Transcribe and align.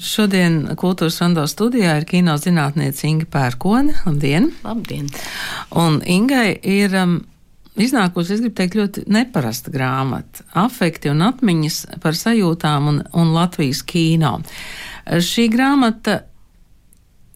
Šodien 0.00 0.62
Kultūras 0.80 1.18
Rondo 1.20 1.42
studijā 1.44 1.98
ir 2.00 2.06
kino 2.08 2.32
zinātniece 2.40 3.04
Inga 3.04 3.26
Pērkone. 3.28 3.98
Labdien! 4.06 4.48
Labdien! 4.64 5.10
Un 5.76 5.98
Ingai 6.08 6.54
ir 6.56 6.94
um, 6.96 7.18
iznākusi, 7.76 8.38
es 8.38 8.40
gribu 8.40 8.56
teikt, 8.56 8.78
ļoti 8.80 9.04
neparasta 9.12 9.72
grāmata- 9.74 10.46
Afekti 10.64 11.12
un 11.12 11.20
atmiņas 11.26 12.00
par 12.00 12.16
sajūtām 12.16 12.88
un, 12.88 13.02
un 13.12 13.34
Latvijas 13.36 13.82
kino. 13.84 14.38
Šī 15.04 15.50
grāmata 15.52 16.22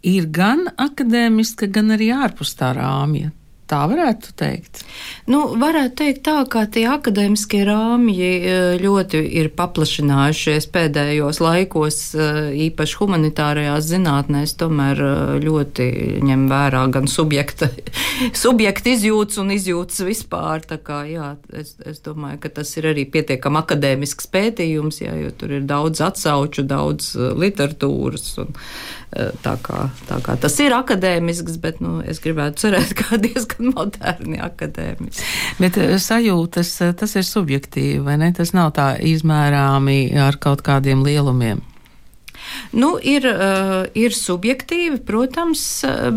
ir 0.00 0.32
gan 0.32 0.64
akadēmiska, 0.72 1.68
gan 1.68 1.92
arī 1.98 2.14
ārpus 2.16 2.56
tā 2.56 2.72
rāmja. 2.80 3.28
Tā 3.64 3.78
varētu 3.88 4.34
teikt. 4.36 4.82
Nu, 5.30 5.38
varētu 5.56 5.96
teikt 5.96 6.24
tā, 6.26 6.34
ka 6.52 6.66
tie 6.68 6.82
akadēmiskie 6.92 7.62
rāmji 7.64 8.26
e, 8.44 8.56
ļoti 8.82 9.22
ir 9.40 9.48
paplašinājušies 9.56 10.66
pēdējos 10.74 11.40
laikos, 11.40 12.00
e, 12.12 12.26
īpaši 12.66 12.98
humanitārajās 13.00 13.86
zinātnēs, 13.88 14.52
tomēr 14.60 15.00
e, 15.00 15.14
ļoti 15.46 15.86
ņem 16.28 16.44
vērā 16.50 16.82
gan 16.92 17.08
subjekta, 17.08 17.70
subjekta 18.44 18.92
izjūtas 18.92 19.40
un 19.40 19.54
izjūtas 19.56 20.04
vispār. 20.10 20.66
Tā 20.68 20.76
kā, 20.84 21.00
jā, 21.08 21.30
es, 21.56 21.72
es 21.88 22.04
domāju, 22.04 22.42
ka 22.44 22.52
tas 22.60 22.74
ir 22.76 22.90
arī 22.92 23.06
pietiekami 23.08 23.62
akadēmisks 23.62 24.28
pētījums, 24.34 25.00
jā, 25.06 25.16
jo 25.24 25.32
tur 25.40 25.56
ir 25.56 25.64
daudz 25.64 26.04
atsauču, 26.04 26.66
daudz 26.68 27.14
literatūras. 27.16 28.28
Un, 28.44 28.52
tā, 29.44 29.54
kā, 29.62 29.88
tā 30.08 30.18
kā 30.24 30.34
tas 30.40 30.56
ir 30.62 30.74
akadēmisks, 30.74 31.58
bet 31.62 31.80
nu, 31.84 31.98
es 32.02 32.20
gribētu 32.24 32.64
cerēt, 32.64 32.94
ka 32.98 33.18
diezgan 33.24 33.74
moderni 33.74 34.40
akadēmiski. 34.42 35.28
Bet 35.60 35.78
eh, 35.80 35.94
sajūtas, 36.02 36.72
eh, 36.86 36.94
tas 36.98 37.14
ir 37.18 37.26
subjektīvi, 37.28 38.02
vai 38.04 38.18
ne? 38.20 38.32
Tas 38.34 38.54
nav 38.56 38.74
tā 38.78 38.94
izmērāmi 38.98 40.16
ar 40.18 40.40
kaut 40.42 40.64
kādiem 40.66 41.04
lielumiem. 41.06 41.62
Nu, 42.74 42.94
ir, 43.02 43.26
uh, 43.28 43.84
ir 43.94 44.14
subjektīvi, 44.16 44.98
protams, 45.06 45.62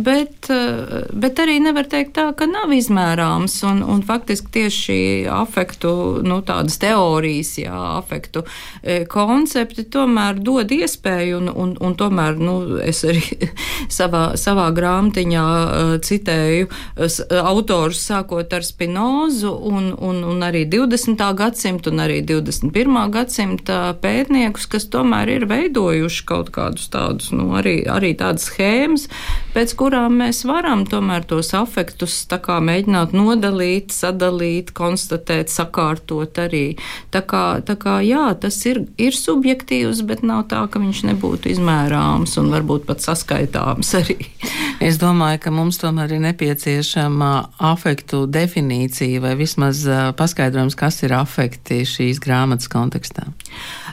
bet, 0.04 0.50
uh, 0.54 1.06
bet 1.14 1.40
arī 1.44 1.60
nevar 1.64 1.88
teikt 1.90 2.16
tā, 2.18 2.30
ka 2.38 2.48
nav 2.50 2.74
izmērāms. 2.74 3.60
Un, 3.68 3.84
un 3.86 4.02
faktiski 4.06 4.52
tieši 4.58 5.00
afektu, 5.32 5.92
nu, 6.26 6.40
tādas 6.46 6.80
teorijas, 6.82 7.56
jā, 7.62 7.76
afektu 7.98 8.44
e, 8.82 9.04
koncepti 9.10 9.86
tomēr 9.92 10.40
dod 10.44 10.72
iespēju, 10.74 11.42
un, 11.42 11.50
un, 11.52 11.74
un 11.84 11.96
tomēr, 11.98 12.38
nu, 12.42 12.58
es 12.84 13.04
arī 13.08 13.24
savā, 14.00 14.24
savā 14.40 14.70
grāmatiņā 14.78 15.46
uh, 15.48 15.94
citēju 16.04 16.70
uh, 16.70 17.20
autorus 17.42 18.02
sākot 18.08 18.54
ar 18.54 18.66
Spinozu 18.66 19.54
un, 19.72 19.92
un, 19.94 20.24
un 20.28 20.46
arī 20.46 20.66
20. 20.70 21.22
gadsimtu 21.38 21.94
un 21.94 22.04
arī 22.06 22.22
21. 22.28 23.00
gadsimta 23.14 23.80
pētniekus, 24.02 24.68
kas 24.72 24.88
tomēr 24.94 25.34
ir 25.38 25.48
veidojuši 25.50 26.27
kaut 26.28 26.52
kādus 26.56 26.90
tādus, 26.94 27.32
nu, 27.36 27.50
arī, 27.58 27.80
arī 27.90 28.14
tādas 28.20 28.50
schēmas, 28.50 29.08
pēc 29.56 29.74
kurām 29.80 30.20
mēs 30.22 30.44
varam 30.48 30.86
tomēr 30.90 31.26
tos 31.28 31.54
afektus 31.58 32.20
tā 32.30 32.40
kā 32.44 32.60
mēģināt 32.64 33.16
nodalīt, 33.18 33.94
sadalīt, 33.96 34.74
konstatēt, 34.78 35.52
sakārtot 35.54 36.38
arī. 36.44 36.66
Tā 37.14 37.24
kā, 37.26 37.46
tā 37.66 37.78
kā 37.80 38.00
jā, 38.06 38.30
tas 38.42 38.60
ir, 38.70 38.84
ir 39.02 39.16
subjektīvs, 39.18 40.04
bet 40.08 40.24
nav 40.28 40.46
tā, 40.52 40.64
ka 40.72 40.82
viņš 40.84 41.04
nebūtu 41.12 41.52
izmērāms 41.56 42.38
un 42.42 42.52
varbūt 42.54 42.88
pat 42.90 43.04
saskaitāms 43.06 43.94
arī. 44.02 44.20
Es 44.78 45.00
domāju, 45.02 45.40
ka 45.42 45.50
mums 45.50 45.80
tomēr 45.82 46.12
ir 46.14 46.20
nepieciešama 46.22 47.32
afektu 47.66 48.28
definīcija 48.30 49.24
vai 49.24 49.34
vismaz 49.40 49.82
paskaidrojums, 50.20 50.78
kas 50.78 51.02
ir 51.08 51.16
afekti 51.18 51.82
šīs 51.88 52.22
grāmatas 52.22 52.70
kontekstā. 52.70 53.26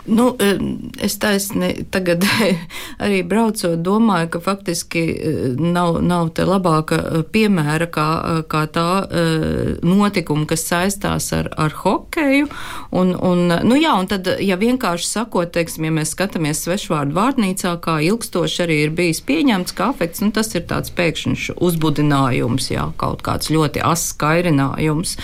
Nu, 0.07 0.37
es 1.01 1.17
taisni 1.19 1.71
tagad 1.91 2.25
arī 3.05 3.23
braucot, 3.27 3.79
domāju, 3.85 4.29
ka 4.35 4.41
faktiski 4.45 5.05
nav, 5.59 6.01
nav 6.05 6.33
te 6.37 6.45
labāka 6.49 7.23
piemēra 7.33 7.89
kā, 7.93 8.09
kā 8.51 8.65
tā 8.75 8.89
notikuma, 9.85 10.45
kas 10.51 10.67
saistās 10.69 11.31
ar, 11.37 11.49
ar 11.57 11.77
hokeju. 11.85 12.51
Un, 12.95 13.15
un, 13.17 13.47
nu 13.65 13.79
jā, 13.81 13.95
un 14.01 14.11
tad, 14.11 14.29
ja 14.45 14.59
vienkārši 14.61 15.09
sakot, 15.09 15.53
teiksim, 15.55 15.89
ja 15.89 15.95
mēs 16.01 16.13
skatāmies 16.17 16.65
svešvārdu 16.67 17.17
vārnīcā, 17.17 17.77
kā 17.85 17.97
ilgstoši 18.05 18.65
arī 18.67 18.81
ir 18.85 18.95
bijis 18.97 19.23
pieņemts, 19.25 19.77
ka 19.77 19.93
afekts, 19.95 20.25
nu 20.25 20.35
tas 20.35 20.53
ir 20.57 20.67
tāds 20.69 20.93
pēkšņs 20.95 21.55
uzbudinājums, 21.65 22.69
jā, 22.75 22.91
kaut 23.01 23.25
kāds 23.25 23.53
ļoti 23.55 23.83
asks 23.85 24.19
kairinājums 24.21 25.17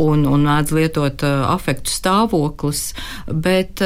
un, 0.00 0.24
un 0.28 0.48
mēdz 0.52 0.74
lietot 0.76 1.24
afektu 1.26 1.92
stāvoklis. 1.92 2.82
Bet, 3.28 3.82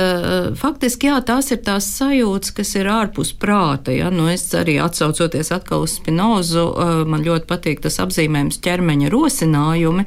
faktiski 0.59 1.11
jā, 1.11 1.17
tās 1.27 1.51
ir 1.55 1.61
tās 1.67 1.87
sajūtas, 1.99 2.53
kas 2.57 2.75
ir 2.79 2.89
ārpus 2.91 3.33
prāta. 3.37 3.93
Ja? 3.95 4.11
Nu, 4.15 4.29
es 4.31 4.45
arī 4.57 4.79
atsaucoties 4.83 5.53
atkal 5.55 5.87
uz 5.87 5.97
Spinozu, 5.97 6.65
eh, 6.67 7.03
man 7.09 7.25
ļoti 7.27 7.49
patīk 7.49 7.83
tas 7.85 7.99
apzīmējums 8.03 8.61
ķermeņa 8.65 9.11
rosinājumi. 9.13 10.07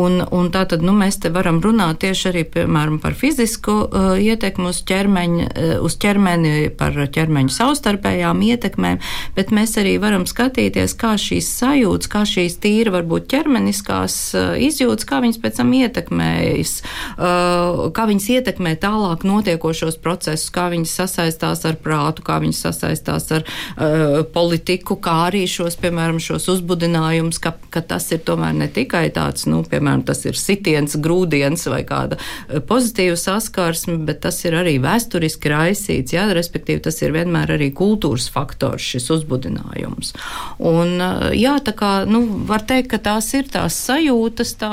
Un, 0.00 0.20
un 0.22 0.50
tā 0.54 0.64
tad 0.70 0.84
nu, 0.84 0.94
mēs 0.96 1.18
te 1.22 1.32
varam 1.34 1.60
runāt 1.64 2.02
tieši 2.04 2.30
arī 2.30 2.44
piemēram, 2.54 3.00
par 3.02 3.16
fizisku 3.18 3.74
uh, 3.84 4.14
ietekmi 4.20 4.68
uz, 4.70 4.80
ķermeņa, 4.86 5.46
uh, 5.48 5.72
uz 5.84 5.96
ķermeni, 6.00 6.70
par 6.78 6.96
ķermeņa 7.14 7.54
savstarpējām 7.54 8.42
ietekmēm, 8.44 9.00
bet 9.36 9.52
mēs 9.54 9.76
arī 9.80 9.96
varam 10.02 10.26
skatīties, 10.28 10.96
kā 11.00 11.14
šīs 11.20 11.48
sajūtas, 11.58 12.10
kā 12.12 12.24
šīs 12.28 12.58
tīra 12.62 12.94
varbūt 12.98 13.28
ķermeniskās 13.32 14.18
uh, 14.38 14.54
izjūtas, 14.60 15.08
kā 15.08 15.20
viņas 15.24 15.40
pēc 15.42 15.60
tam 15.60 15.72
ietekmējas, 15.80 16.74
uh, 17.16 17.86
kā 17.94 18.08
viņas 18.10 18.30
ietekmē 18.38 18.76
tālāk 18.82 19.26
notiek 19.28 19.63
notiekošos 19.64 19.96
procesus, 20.02 20.50
kā 20.52 20.68
viņas 20.72 20.92
sasaistās 21.00 21.64
ar 21.64 21.76
prātu, 21.80 22.22
kā 22.24 22.38
viņas 22.42 22.60
sasaistās 22.66 23.30
ar 23.32 23.44
uh, 23.44 24.24
politiku, 24.32 24.96
kā 24.96 25.28
arī 25.28 25.46
šos, 25.48 25.76
piemēram, 25.80 26.20
šos 26.20 26.48
uzbudinājumus, 26.48 27.40
ka, 27.40 27.54
ka 27.70 27.80
tas 27.80 28.10
ir 28.12 28.20
tomēr 28.24 28.54
ne 28.54 28.68
tikai 28.68 29.10
tāds, 29.14 29.46
nu, 29.46 29.62
piemēram, 29.64 30.04
tas 30.04 30.24
ir 30.24 30.36
sitiens, 30.36 30.96
grūdienis 30.96 31.66
vai 31.70 31.82
kāda 31.84 32.18
uh, 32.18 32.60
pozitīva 32.60 33.16
saskarsme, 33.16 33.98
bet 34.04 34.20
tas 34.24 34.42
ir 34.44 34.54
arī 34.54 34.76
vēsturiski 34.82 35.48
raisīts, 35.52 36.14
jā, 36.14 36.26
respektīvi 36.34 36.84
tas 36.84 37.00
ir 37.02 37.14
vienmēr 37.14 37.56
arī 37.56 37.70
kultūras 37.72 38.28
faktors, 38.32 38.84
šis 38.84 39.10
uzbudinājums. 39.16 40.14
Un, 40.60 40.98
uh, 41.00 41.30
jā, 41.32 41.56
tā 41.64 41.74
kā, 41.76 41.92
nu, 42.08 42.24
var 42.48 42.66
teikt, 42.68 42.92
ka 42.94 43.00
tās 43.10 43.32
ir 43.34 43.48
tās 43.52 43.78
sajūtas, 43.88 44.54
tā 44.60 44.72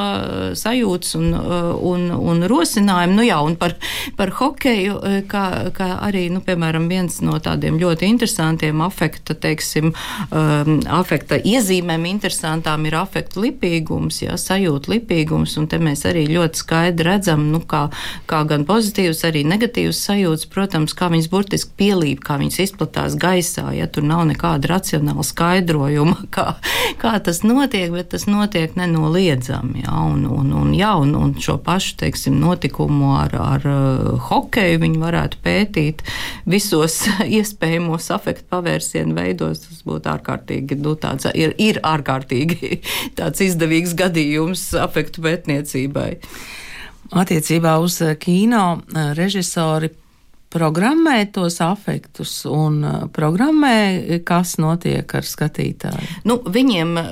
sajūtas 0.58 1.16
un, 1.20 1.32
un, 1.92 2.08
un 2.12 2.46
rosinājumi, 2.50 3.16
nu 3.16 3.26
jā, 3.26 3.40
un 3.46 3.56
par, 3.60 3.78
par 4.18 4.34
hokeju 4.42 4.81
ideju, 4.82 5.00
eh, 5.04 5.22
kā, 5.28 5.72
kā 5.72 6.00
arī, 6.02 6.30
nu, 6.32 6.42
piemēram, 6.42 6.88
viens 6.90 7.22
no 7.22 7.38
tādiem 7.40 7.80
ļoti 7.80 8.08
interesantiem 8.10 8.82
afekta, 8.82 9.34
teiksim, 9.34 9.94
um, 10.32 10.80
afekta 10.88 11.38
iezīmēm 11.38 12.06
interesantām 12.10 12.86
ir 12.86 12.96
afekta 12.96 13.40
lipīgums, 13.42 14.22
jā, 14.26 14.38
sajūta 14.38 14.92
lipīgums, 14.92 15.58
un 15.58 15.68
te 15.68 15.78
mēs 15.78 16.06
arī 16.06 16.28
ļoti 16.30 16.64
skaidri 16.64 17.08
redzam, 17.08 17.52
nu, 17.52 17.62
kā, 17.62 17.90
kā 18.28 18.44
gan 18.48 18.66
pozitīvas, 18.66 19.24
arī 19.28 19.44
negatīvas 19.46 20.02
sajūtas, 20.08 20.50
protams, 20.52 20.94
kā 20.94 21.10
viņas 21.12 21.30
burtiski 21.32 21.72
pielīp, 21.78 22.24
kā 22.26 22.38
viņas 22.42 22.60
izplatās 22.66 23.16
gaisā, 23.16 23.72
ja 23.76 23.88
tur 23.88 24.04
nav 24.04 24.26
nekāda 24.30 24.76
racionāla 24.76 25.26
skaidrojuma, 25.26 26.18
kā, 26.36 26.56
kā 27.02 27.18
tas 27.24 27.44
notiek, 27.44 27.92
bet 27.92 28.12
tas 28.16 28.28
notiek 28.30 28.76
nenoliedzami, 28.80 29.86
jā, 29.86 29.98
un, 30.12 30.26
un, 30.26 30.54
un, 30.64 30.74
jā, 30.76 30.94
un, 31.00 31.16
un 31.16 31.36
šo 31.42 31.58
pašu, 31.62 31.98
teiksim, 32.02 32.40
notikumu 32.42 33.16
ar, 33.20 33.36
ar 33.42 33.68
uh, 33.68 34.32
hokeju, 34.32 34.71
iespēju 34.72 34.82
viņi 34.82 35.02
varētu 35.02 35.38
pētīt 35.44 36.04
visos 36.48 37.08
iespējamos 37.40 38.10
afektu 38.12 38.48
pavērsienu 38.50 39.16
veidos. 39.16 39.66
Tas 39.68 39.84
būtu 39.84 40.10
ārkārtīgi, 40.12 40.80
nu, 40.80 40.96
tāds, 40.96 41.28
ir, 41.34 41.56
ir 41.58 41.82
ārkārtīgi 41.84 42.82
tāds 43.20 43.42
izdevīgs 43.42 43.96
gadījums 43.96 44.74
afektu 44.80 45.22
pētniecībai. 45.22 46.18
Attiecībā 47.12 47.76
uz 47.84 48.00
kino 48.24 48.82
režisori 49.18 49.92
programmē 50.52 51.24
tos 51.32 51.60
afektus 51.64 52.44
un 52.50 52.82
uh, 52.84 52.96
programmē, 53.14 54.20
kas 54.28 54.58
notiek 54.62 55.08
ar 55.16 55.28
skatītāju? 55.28 56.08
Nu, 56.28 56.38
viņiem 56.44 56.92
uh, 57.00 57.08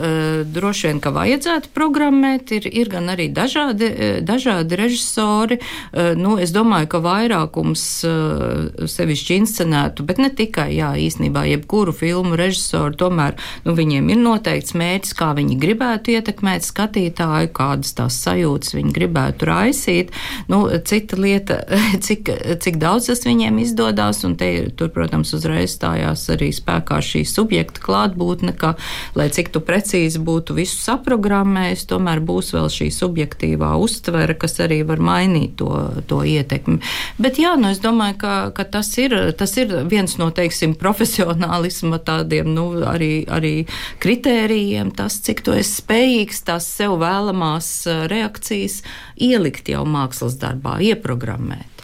droši 0.50 0.90
vien, 0.90 1.00
ka 1.04 1.13
vajadzētu 1.16 1.72
programmēt, 1.75 2.52
ir, 2.58 2.68
ir 2.68 2.92
gan 2.92 3.08
arī 3.13 3.30
dažādi, 3.31 3.90
uh, 3.90 4.18
dažādi 4.25 4.80
režisori. 4.80 5.60
Uh, 5.60 6.12
nu, 6.19 6.36
es 6.42 6.52
domāju, 6.56 6.90
ka 6.92 7.02
vairākums 7.06 7.86
uh, 8.08 8.88
sevišķi 8.92 9.40
inscenētu, 9.44 10.04
bet 10.10 10.19
ne 10.19 10.31
tikai, 10.36 10.69
jā, 10.75 10.92
īstenībā 11.00 11.46
jebkuru 11.54 11.96
filmu 11.96 12.36
režisoru, 12.40 12.98
tomēr 13.00 13.40
nu, 13.63 13.75
viņiem 13.78 14.12
ir 14.12 14.19
noteikts 14.19 14.75
mērķis, 14.75 15.16
kā 15.16 15.31
viņi 15.38 15.58
gribētu 15.63 16.18
ietekmēt 16.18 16.68
skatītāju, 16.68 17.54
kādas 17.56 17.96
tās 17.96 18.19
sajūtas 18.25 18.75
viņi 18.75 18.94
gribētu 19.00 19.48
raisīt. 19.48 20.13
Nu, 20.52 20.66
cita 20.84 21.19
lieta, 21.19 21.62
cik, 22.06 22.36
cik 22.60 22.81
daudz 22.81 23.08
tas 23.10 23.24
viņiem 23.30 23.62
izdodas, 23.62 24.24
un 24.28 24.36
te, 24.40 24.50
tur, 24.76 24.92
protams, 24.94 25.31
uzreiz 25.38 25.76
stājās 25.78 26.26
arī 26.34 26.50
spēkā 26.56 27.00
šī 27.06 27.24
subjekta 27.30 27.84
klātbūtne, 27.84 28.56
ka, 28.58 28.74
lai 29.18 29.30
cik 29.34 29.52
tu 29.54 29.62
precīzi 29.66 30.22
būtu 30.26 30.58
visu 30.58 30.80
saprogrammējis, 30.81 31.86
tomēr 31.92 32.24
būs 32.26 32.54
vēl 32.56 32.70
šī 32.74 32.90
subjektīvā 32.96 33.76
uztvere, 33.80 34.36
kas 34.40 34.60
arī 34.66 34.81
var 34.88 35.02
mainīt 35.04 35.58
to, 35.62 35.72
to 36.10 36.22
ietekmi. 36.28 36.80
Bet 37.22 37.40
jā, 37.42 37.56
nu 37.60 37.72
es 37.74 37.81
domāju, 37.84 38.18
ka, 38.22 38.36
ka 38.58 38.66
tas, 38.78 38.92
ir, 39.02 39.16
tas 39.40 39.56
ir 39.62 39.74
viens 39.90 40.18
no, 40.22 40.32
teiksim, 40.36 40.75
profesionālisma 40.80 42.02
tādiem, 42.06 42.52
nu, 42.56 42.70
arī, 42.90 43.24
arī 43.30 43.56
kritērijiem, 44.04 44.94
tas, 44.96 45.20
cik 45.25 45.44
tu 45.46 45.56
esi 45.58 45.80
spējīgs 45.82 46.46
tās 46.50 46.70
sev 46.80 46.98
vēlamās 47.02 47.72
reakcijas 48.12 48.82
ielikt 49.20 49.70
jau 49.72 49.86
mākslas 49.88 50.40
darbā, 50.42 50.80
ieprogrammēt. 50.92 51.79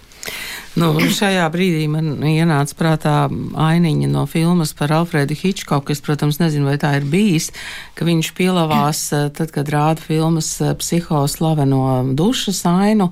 Nu, 0.76 0.90
šajā 1.00 1.46
brīdī 1.54 1.86
man 1.88 2.20
ienāca 2.28 2.76
prātā 2.76 3.14
ainiņa 3.30 4.10
no 4.12 4.26
filmas 4.28 4.74
par 4.76 4.92
Alfredu 4.92 5.38
Hitchcocku. 5.40 5.96
Es, 5.96 6.04
protams, 6.04 6.42
nezinu, 6.42 6.68
vai 6.68 6.76
tā 6.82 6.92
ir 7.00 7.08
bijis, 7.08 7.52
ka 7.96 8.08
viņš 8.08 8.34
pielavās, 8.36 9.08
tad, 9.38 9.54
kad 9.56 9.72
rāda 9.72 10.04
filmas 10.04 10.52
psihoslaveno 10.82 11.86
dušas 12.20 12.66
ainu. 12.68 13.12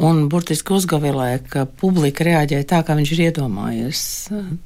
Un 0.00 0.28
burtiski 0.30 0.72
uzgavilē, 0.72 1.32
ka 1.50 1.66
publika 1.66 2.24
reaģēja 2.24 2.68
tā, 2.70 2.84
kā 2.86 2.94
viņš 2.96 3.12
ir 3.16 3.24
iedomājies. 3.26 4.02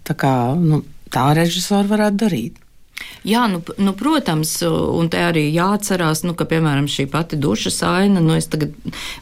Tā 0.06 0.14
kā 0.20 0.34
nu, 0.60 0.84
tā 1.10 1.30
režisori 1.34 1.90
varētu 1.90 2.20
darīt. 2.26 2.63
Jā, 3.24 3.46
nu, 3.48 3.62
nu, 3.80 3.94
protams, 3.96 4.50
un 4.68 5.08
te 5.08 5.20
arī 5.24 5.46
jāatcerās, 5.48 6.22
nu, 6.28 6.34
ka, 6.36 6.44
piemēram, 6.48 6.84
šī 6.90 7.06
pati 7.08 7.38
duša 7.40 7.72
aina, 7.88 8.20
nu, 8.20 8.34
es 8.36 8.50
tagad 8.52 8.74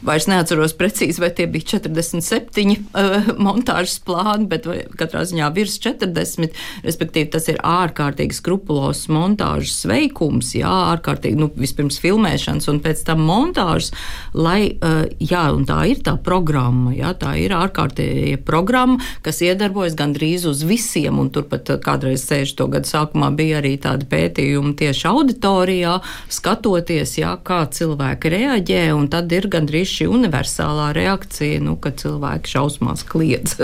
vairs 0.03 0.27
neatceros 0.27 0.75
precīzi, 0.75 1.21
vai 1.23 1.29
tie 1.31 1.47
bija 1.47 1.77
47 1.77 2.73
uh, 2.75 3.29
montāžas 3.47 4.01
plāni, 4.03 4.49
bet 4.51 4.67
katrā 4.99 5.23
ziņā 5.29 5.47
virs 5.55 5.77
40, 5.83 6.59
respektīvi 6.83 7.31
tas 7.31 7.47
ir 7.51 7.61
ārkārtīgi 7.63 8.35
skrupulos 8.35 9.05
montāžas 9.07 9.85
veikums, 9.87 10.51
jā, 10.59 10.73
ārkārtīgi, 10.97 11.39
nu, 11.39 11.47
vispirms 11.55 12.01
filmēšanas 12.03 12.67
un 12.73 12.83
pēc 12.83 13.05
tam 13.07 13.23
montāžas, 13.23 13.93
lai, 14.35 14.75
uh, 14.83 15.07
jā, 15.23 15.45
un 15.55 15.63
tā 15.69 15.79
ir 15.93 16.03
tā 16.03 16.17
programma, 16.19 16.91
jā, 16.97 17.15
tā 17.23 17.37
ir 17.39 17.55
ārkārtīgi 17.55 18.35
programma, 18.43 18.99
kas 19.23 19.39
iedarbojas 19.47 19.95
gandrīz 19.95 20.43
uz 20.51 20.67
visiem, 20.67 21.23
un 21.23 21.31
turpat 21.31 21.71
kādreiz 21.87 22.27
60. 22.27 22.67
gadu 22.75 22.91
sākumā 22.91 23.31
bija 23.31 23.62
arī 23.63 23.73
tādi 23.81 24.07
pētījumi 24.11 24.75
tieši 24.83 25.09
auditorijā, 25.09 25.97
skatoties, 26.31 27.17
jā, 27.21 27.33
kā 27.47 27.63
cilvēki 27.71 28.33
reaģē, 28.35 28.83
un 28.97 29.09
tad 29.13 29.31
ir 29.33 29.49
gandrīz 29.51 29.97
šī 29.97 30.09
universālā 30.11 30.91
reakcija, 30.97 31.63
nu, 31.63 31.77
kad 31.81 32.01
cilvēki 32.03 32.57
šausmās 32.57 33.07
kliedz. 33.07 33.57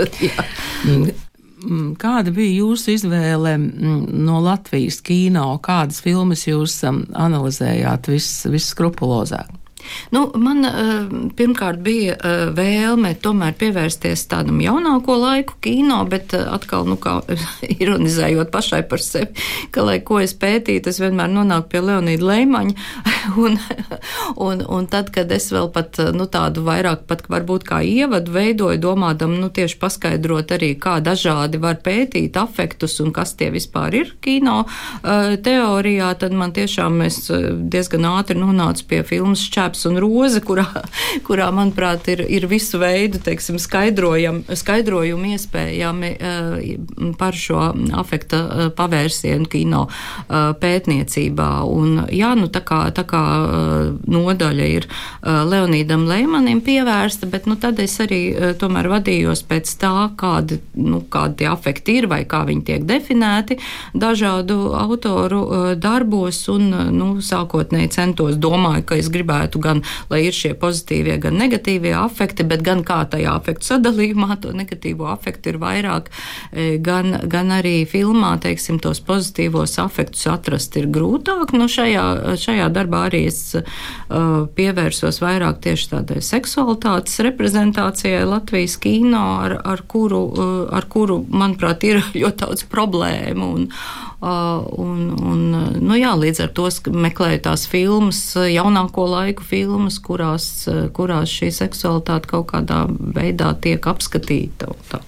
Mm, 0.80 1.10
mm, 1.60 1.88
kāda 2.00 2.32
bija 2.32 2.62
jūsu 2.62 2.94
izvēle 2.94 3.52
mm, 3.58 3.98
no 4.24 4.38
Latvijas 4.40 5.00
kino? 5.04 5.58
Kādas 5.62 6.00
filmas 6.00 6.46
jūs 6.48 6.78
analizējāt 6.86 8.08
viskrupulozāk? 8.08 9.59
Nu, 10.14 10.24
man 10.34 10.64
uh, 10.66 11.10
pirmkārt 11.36 11.82
bija 11.84 12.16
uh, 12.16 12.42
vēlme 12.56 13.12
tomēr 13.22 13.54
pievērsties 13.60 14.26
tādam 14.30 14.60
jaunāko 14.62 15.16
laiku 15.20 15.58
kino, 15.62 16.00
bet 16.10 16.34
uh, 16.36 16.48
atkal, 16.54 16.86
nu, 16.88 16.98
kā 17.00 17.20
ironizējot 17.82 18.50
pašai 18.52 18.82
par 18.90 19.02
sevi, 19.04 19.30
ka, 19.74 19.84
lai 19.86 20.00
ko 20.04 20.20
es 20.22 20.34
pētītu, 20.38 20.90
es 20.90 21.00
vienmēr 21.02 21.30
nonāku 21.32 21.70
pie 21.74 21.84
Leonīda 21.84 22.26
Leimaņa. 22.32 22.74
un, 23.44 23.58
un, 24.36 24.64
un 24.66 24.88
tad, 24.90 25.12
kad 25.14 25.30
es 25.32 25.50
vēl 25.54 25.70
pat 25.74 26.00
nu, 26.16 26.26
tādu 26.30 26.64
vairāk 26.66 27.06
pat 27.10 27.24
varbūt 27.30 27.66
kā 27.68 27.80
ievadu 27.86 28.34
veidoju, 28.34 28.80
domādam, 28.82 29.36
nu, 29.40 29.50
tieši 29.54 29.78
paskaidrot 29.80 30.54
arī, 30.56 30.72
kā 30.80 30.98
dažādi 31.04 31.60
var 31.62 31.80
pētīt 31.84 32.36
afektus 32.40 32.98
un 33.04 33.12
kas 33.14 33.34
tie 33.38 33.50
vispār 33.52 33.96
ir 34.00 34.14
kino 34.24 34.62
teorijā, 35.02 36.10
tad 36.20 36.34
man 36.36 36.54
tiešām 36.56 37.00
es 37.06 37.22
diezgan 37.30 38.06
ātri 38.10 38.38
nonācu 38.40 38.86
pie 38.90 39.02
filmas 39.06 39.44
šķēp 39.46 39.69
Ēps 39.70 39.86
un 39.86 39.98
Roze, 40.02 40.40
kurā, 40.42 40.66
kurā 41.26 41.46
manuprāt, 41.54 42.08
ir, 42.10 42.24
ir 42.26 42.46
visu 42.50 42.80
veidu 42.82 43.20
teiksim, 43.22 43.58
skaidrojumi 43.60 45.34
iespējami 45.36 46.10
uh, 46.18 47.12
par 47.20 47.38
šo 47.38 47.68
afekta 48.00 48.40
uh, 48.42 48.62
pavērsienu 48.74 49.46
kino 49.50 49.84
uh, 49.86 50.50
pētniecībā. 50.58 51.50
Un, 51.70 52.02
jā, 52.10 52.32
nu, 52.38 52.48
tā 52.50 52.64
kā, 52.66 52.80
tā 52.94 53.04
kā 53.06 53.22
nodaļa 54.10 54.66
ir 54.74 54.86
Leonīdam 55.22 56.06
Leimanim 56.08 56.60
pievērsta, 56.64 57.28
bet 57.30 57.46
nu, 57.46 57.56
tad 57.60 57.78
es 57.82 57.94
arī 58.02 58.20
tomēr 58.58 58.88
vadījos 58.90 59.42
pēc 59.48 59.70
tā, 59.80 59.92
kādi, 60.18 60.60
nu, 60.80 61.02
kādi 61.12 61.46
afekti 61.50 61.98
ir 62.00 62.08
vai 62.10 62.22
kā 62.28 62.42
viņi 62.48 62.64
tiek 62.66 62.86
definēti 62.88 63.58
dažādu 63.94 64.72
autoru 64.78 65.42
darbos 65.80 66.42
un 66.52 66.70
nu, 66.96 67.10
sākotnēji 67.24 67.92
centos 67.94 68.38
domāju, 68.40 68.86
ka 68.90 68.98
es 69.00 69.10
gribētu 69.12 69.59
gan 69.62 69.82
lai 70.10 70.22
ir 70.26 70.36
šie 70.36 70.54
pozitīvie, 70.58 71.18
gan 71.22 71.38
negatīvie 71.40 71.94
afekti, 71.96 72.46
bet 72.46 72.64
gan 72.66 72.84
kā 72.86 73.02
tajā 73.10 73.34
afektu 73.38 73.70
sadalījumā 73.70 74.40
to 74.42 74.54
negatīvo 74.56 75.08
afektu 75.12 75.54
ir 75.54 75.60
vairāk, 75.62 76.10
e, 76.52 76.76
gan, 76.82 77.20
gan 77.30 77.52
arī 77.54 77.84
filmā, 77.88 78.34
teiksim, 78.42 78.80
tos 78.82 79.02
pozitīvos 79.06 79.76
afektus 79.82 80.26
atrast 80.30 80.76
ir 80.80 80.88
grūtāk. 80.92 81.54
Nu, 81.56 81.68
šajā, 81.70 82.36
šajā 82.40 82.68
darbā 82.74 83.06
arī 83.08 83.24
es 83.30 83.40
uh, 83.56 84.46
pievērsos 84.56 85.20
vairāk 85.22 85.60
tieši 85.64 85.90
tādai 85.94 86.20
seksualitātes 86.24 87.20
reprezentācijai 87.26 88.22
Latvijas 88.28 88.76
kino, 88.80 89.24
ar, 89.44 89.56
ar, 89.64 89.84
kuru, 89.90 90.22
uh, 90.30 90.54
ar 90.76 90.86
kuru, 90.90 91.20
manuprāt, 91.30 91.84
ir 91.88 92.02
ļoti 92.22 92.44
daudz 92.44 92.66
problēmu. 92.70 93.50
Un, 93.56 93.68
un, 94.20 94.98
un, 95.16 95.44
nu 95.80 95.96
jā, 95.96 96.12
līdz 96.18 96.42
ar 96.44 96.50
to 96.56 96.68
meklēju 96.92 97.44
tās 97.46 97.66
filmas, 97.70 98.20
jaunāko 98.36 99.06
laiku 99.08 99.46
filmas, 99.46 99.96
kurās, 100.04 100.50
kurās 100.96 101.32
šī 101.32 101.48
seksualitāte 101.56 102.28
kaut 102.34 102.50
kādā 102.52 102.84
veidā 102.88 103.54
tiek 103.64 103.88
apskatīta. 103.88 104.74
Tā. 104.92 105.00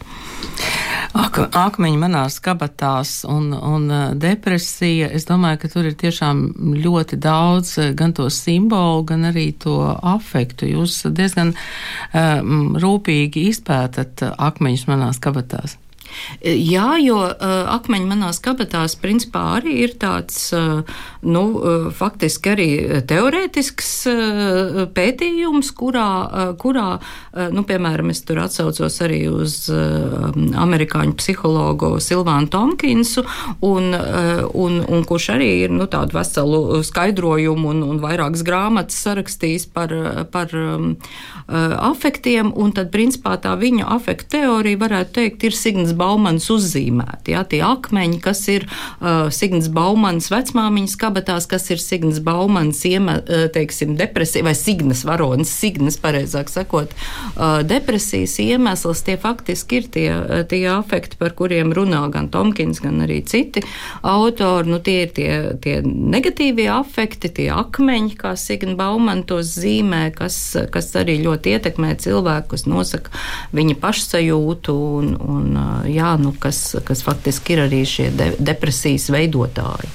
Ak, 1.13 1.37
akmeņi 1.53 1.99
manās 2.01 2.39
kabatās 2.41 3.23
un, 3.29 3.51
un 3.53 3.85
uh, 3.93 4.03
depresija. 4.17 5.11
Es 5.13 5.27
domāju, 5.29 5.61
ka 5.61 5.71
tur 5.75 5.89
ir 5.91 5.97
tiešām 6.01 6.41
ļoti 6.81 7.19
daudz 7.21 7.75
uh, 7.83 7.91
gan 7.97 8.15
to 8.17 8.31
simbolu, 8.33 9.05
gan 9.11 9.29
arī 9.29 9.51
to 9.61 9.77
afektu. 9.93 10.71
Jūs 10.73 11.03
diezgan 11.13 11.53
um, 11.53 12.79
rūpīgi 12.81 13.45
izpētat 13.53 14.25
akmeņus 14.33 14.89
manās 14.89 15.21
kabatās. 15.23 15.77
Jā, 16.43 16.97
jo 17.03 17.19
uh, 17.25 17.55
akmeņi 17.77 18.09
manās 18.11 18.41
kabatās 18.45 18.97
principā 19.01 19.45
arī 19.59 19.79
ir 19.87 19.97
tāds, 20.03 20.39
uh, 20.57 20.83
nu, 21.23 21.43
uh, 21.55 21.87
faktiski 21.95 22.53
arī 22.53 22.69
teorētisks 23.09 23.91
uh, 24.11 24.79
pētījums, 24.95 25.71
kurā, 25.79 26.09
uh, 26.27 26.53
kurā 26.59 26.89
nu, 27.55 27.63
piemēram, 27.67 28.11
es 28.13 28.21
tur 28.27 28.43
atsaucos 28.43 28.99
arī 29.05 29.23
uz 29.31 29.55
amerikāņu 29.73 31.15
psihologu 31.17 31.95
Silvānu 32.03 32.51
Tomkinsu, 32.53 33.25
un, 33.65 33.95
un, 33.95 34.77
un 34.83 35.05
kurš 35.09 35.29
arī 35.37 35.49
ir, 35.65 35.73
nu, 35.73 35.87
tādu 35.91 36.19
veselu 36.19 36.83
skaidrojumu 36.85 37.71
un, 37.73 37.83
un 37.87 38.01
vairākas 38.03 38.45
grāmatas 38.47 38.99
sarakstījis 39.07 39.69
par, 39.73 39.95
par 40.35 40.53
um, 40.59 40.93
afektiem, 41.49 42.53
un 42.53 42.75
tad, 42.77 42.93
principā, 42.95 43.39
tā 43.41 43.55
viņa 43.61 43.89
afektu 43.97 44.35
teorija, 44.37 44.81
varētu 44.83 45.17
teikt, 45.21 45.49
ir 45.49 45.57
Signs 45.57 45.95
Baumans 45.97 46.51
uzzīmēti. 46.53 47.35
Ja, 47.37 47.47
tie 47.49 47.63
akmeņi, 47.67 48.21
kas 48.25 48.45
ir 48.53 48.69
uh, 48.69 49.31
Signs 49.33 49.71
Baumans 49.73 50.29
vecmāmiņas 50.33 50.99
kabatās, 51.13 51.47
kas 51.51 51.69
ir 51.71 51.81
Signs 51.83 52.21
Baumans 52.25 52.81
iema, 52.89 53.19
uh, 53.21 53.47
teiksim, 53.53 53.97
depresija 53.99 54.45
vai 54.47 54.55
Signas 54.57 55.05
varonis, 55.05 55.53
Signas, 55.53 55.99
pareizāk 56.01 56.51
sakot, 56.53 56.93
uh, 57.37 57.61
depresijas 57.67 58.39
iemesls, 58.41 59.05
tie 59.05 59.19
faktiski 59.21 59.83
ir 59.83 59.89
tie, 59.93 60.09
uh, 60.17 60.43
tie 60.49 60.65
afekti, 60.73 61.19
par 61.21 61.37
kuriem 61.37 61.75
runā 61.77 62.03
gan 62.13 62.31
Tomkins, 62.33 62.81
gan 62.83 63.03
arī 63.05 63.21
citi 63.29 63.63
autori. 64.03 64.71
Nu, 64.73 64.79
tie 64.81 65.03
ir 65.07 65.13
tie, 65.17 65.31
tie 65.63 65.81
negatīvie 65.85 66.69
afekti, 66.73 67.29
tie 67.29 67.51
akmeņi, 67.53 68.17
kā 68.21 68.35
Signa 68.41 68.77
Baumana 68.79 69.27
tos 69.29 69.53
zīmē, 69.59 70.07
kas, 70.17 70.39
kas 70.73 70.93
arī 70.99 71.19
ļoti 71.23 71.57
ietekmē 71.57 71.95
cilvēku, 72.01 72.55
kas 72.55 72.67
nosaka 72.71 73.13
viņa 73.53 73.77
pašsajūtu 73.83 74.79
un, 75.01 75.13
un 75.21 75.61
jā, 75.91 76.15
nu, 76.23 76.35
kas, 76.41 76.65
kas 76.87 77.05
faktiski 77.05 77.57
ir 77.57 77.67
arī 77.67 77.85
šie 77.89 78.09
de 78.17 78.33
depresijas 78.41 79.11
veidotāji. 79.13 79.93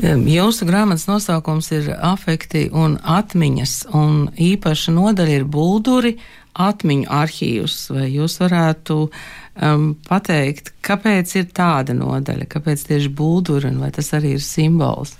Jūsu 0.00 0.64
grāmatas 0.64 1.04
nosaukums 1.04 1.68
ir 1.76 1.90
afekti 1.92 2.68
un 2.72 2.96
atmiņas, 2.96 3.74
un 3.92 4.30
īpaša 4.40 4.94
nodaļa 4.96 5.34
ir 5.36 5.44
bulduri, 5.44 6.14
atmiņu 6.56 7.08
arhīvs. 7.12 7.76
Vai 7.92 8.06
jūs 8.08 8.38
varētu 8.40 8.96
um, 9.04 9.90
pateikt, 10.08 10.72
kāpēc 10.84 11.36
ir 11.36 11.50
tāda 11.52 11.96
nodaļa, 11.96 12.48
kāpēc 12.48 12.86
tieši 12.88 13.12
bulduri, 13.12 13.68
un 13.68 13.84
vai 13.84 13.92
tas 13.92 14.08
arī 14.16 14.38
ir 14.38 14.44
simbols? 14.44 15.18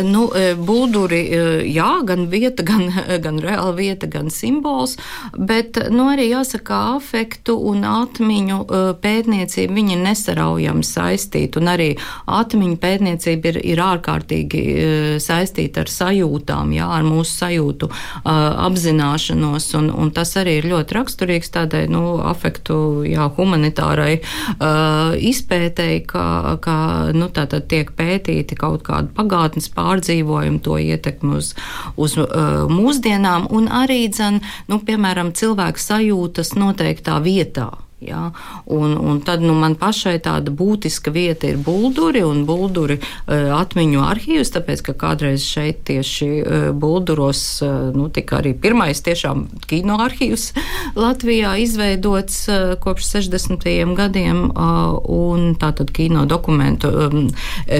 Nu, 0.00 0.22
bulduri, 0.56 1.20
jā, 1.68 1.90
gan 2.08 2.26
vieta, 2.32 2.64
gan, 2.70 2.86
gan 3.22 3.40
reāla 3.42 3.74
vieta, 3.76 4.08
gan 4.10 4.30
simbols, 4.32 4.96
bet 5.36 5.76
nu, 5.92 6.06
arī 6.12 6.30
jāsaka, 6.30 6.78
afektu 6.96 7.58
un 7.70 7.84
atmiņu 7.88 8.60
pētniecība 9.02 9.76
viņi 9.76 9.98
nesaraujami 10.00 10.86
saistīti, 10.86 11.60
un 11.60 11.72
arī 11.72 11.88
atmiņu 12.30 12.78
pētniecība 12.82 13.52
ir, 13.52 13.60
ir 13.74 13.82
ārkārtīgi 13.84 14.62
saistīta 15.22 15.84
ar 15.84 15.92
sajūtām, 15.92 16.72
jā, 16.76 16.88
ar 16.96 17.06
mūsu 17.06 17.36
sajūtu 17.42 17.90
apzināšanos, 18.24 19.68
un, 19.80 19.90
un 19.92 20.12
tas 20.14 20.34
arī 20.40 20.58
ir 20.60 20.70
ļoti 20.72 20.98
raksturīgs 20.98 21.52
tādai, 21.52 21.84
nu, 21.92 22.16
afektu, 22.32 23.04
jā, 23.08 23.28
humanitārai 23.36 24.16
izpētēji, 25.32 26.04
ka, 26.08 26.24
ka 26.64 26.76
nu, 27.16 27.28
tātad 27.34 27.68
tiek 27.70 27.92
pētīti 27.96 28.56
kaut 28.58 28.84
kādi 28.86 29.12
pagātnes 29.16 29.68
pārdzīvojumi, 29.82 30.62
to 30.64 30.78
ietekmi 30.80 31.38
uz, 31.40 31.52
uz 32.00 32.16
uh, 32.20 32.64
mūsdienām, 32.70 33.48
un 33.54 33.68
arī, 33.82 34.04
dzen, 34.12 34.42
nu, 34.70 34.82
piemēram, 34.86 35.34
cilvēku 35.38 35.82
sajūtas 35.82 36.54
noteiktā 36.58 37.18
vietā. 37.24 37.72
Ja? 38.02 38.30
Un, 38.66 38.96
un 38.96 39.20
tad 39.20 39.42
nu, 39.42 39.54
man 39.54 39.76
pašai 39.78 40.16
tāda 40.22 40.50
būtiska 40.54 41.12
vieta 41.14 41.46
ir 41.50 41.58
bulduri 41.62 42.22
un 42.26 42.42
bulduri 42.48 42.98
uh, 42.98 43.52
atmiņu 43.54 44.02
arhīvs, 44.02 44.50
tāpēc 44.56 44.82
ka 44.88 44.94
kādreiz 44.98 45.44
šeit 45.46 45.84
tieši 45.88 46.28
uh, 46.40 46.64
bulduros 46.74 47.42
uh, 47.62 47.90
nu, 47.94 48.08
tika 48.12 48.40
arī 48.40 48.54
pirmais 48.58 49.02
tiešām 49.06 49.46
kino 49.70 50.00
arhīvs 50.02 50.48
Latvijā 51.04 51.54
izveidots 51.62 52.40
uh, 52.50 52.74
kopš 52.82 53.12
60. 53.14 53.68
gadiem, 53.98 54.44
uh, 54.50 54.96
un 55.06 55.54
tātad 55.60 55.92
kino 55.94 56.24
dokumentu, 56.26 56.90
um, 57.06 57.30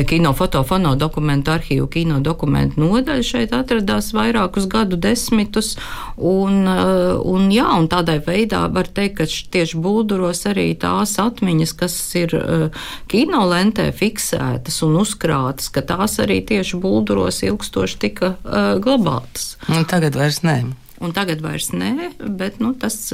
kino 0.08 0.34
fotofono 0.38 0.94
dokumentu 0.96 1.54
arhīvu, 1.56 1.88
kino 1.92 2.20
dokumentu 2.22 2.82
nodaļa 2.82 3.26
šeit 3.26 3.56
atradās 3.56 4.12
vairākus 4.14 4.68
gadu 4.70 4.96
desmitus, 5.00 5.74
un, 6.16 6.62
uh, 6.68 7.18
un 7.26 7.50
jā, 7.52 7.66
un 7.78 7.90
tādai 7.90 8.20
veidā 8.22 8.64
var 8.72 8.86
teikt, 8.86 9.18
ka 9.18 9.26
tieši 9.26 9.80
bulduros 9.82 10.12
noduros 10.12 10.45
arī 10.50 10.75
tās 10.76 11.16
atmiņas, 11.21 11.73
kas 11.81 11.97
ir 12.21 12.35
uh, 12.37 12.85
kinolentē 13.09 13.88
fiksētas 13.97 14.83
un 14.85 15.00
uzkrātas, 15.00 15.71
ka 15.73 15.81
tās 15.81 16.19
arī 16.21 16.42
tieši 16.45 16.81
bulduros 16.83 17.42
ilgstoši 17.47 17.99
tika 17.99 18.35
uh, 18.37 18.76
glabātas. 18.83 19.57
Un 19.73 19.88
tagad 19.88 20.16
vairs 20.19 20.42
nē 20.45 20.81
un 21.02 21.12
tagad 21.14 21.42
vairs 21.44 21.71
nē, 21.75 22.12
bet 22.38 22.61
nu, 22.62 22.73
tas 22.78 23.12